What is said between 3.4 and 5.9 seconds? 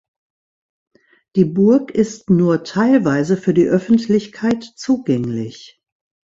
die Öffentlichkeit zugänglich.